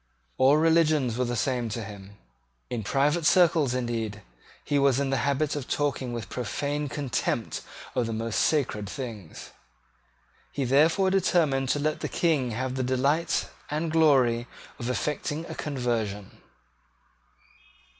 All 0.39 0.57
religions 0.57 1.15
were 1.15 1.25
the 1.25 1.35
same 1.35 1.69
to 1.69 1.83
him. 1.83 2.17
In 2.71 2.81
private 2.83 3.23
circles, 3.23 3.75
indeed, 3.75 4.23
he 4.65 4.79
was 4.79 4.99
in 4.99 5.11
the 5.11 5.17
habit 5.29 5.55
of 5.55 5.67
talking 5.67 6.11
with 6.11 6.27
profane 6.27 6.89
contempt 6.89 7.61
of 7.93 8.07
the 8.07 8.11
most 8.11 8.39
sacred 8.39 8.89
things. 8.89 9.51
He 10.51 10.65
therefore 10.65 11.11
determined 11.11 11.69
to 11.69 11.79
let 11.79 11.99
the 11.99 12.09
King 12.09 12.49
have 12.49 12.73
the 12.73 12.81
delight 12.83 13.47
and 13.69 13.91
glory 13.91 14.47
of 14.79 14.89
effecting 14.89 15.45
a 15.45 15.53
conversion. 15.53 16.31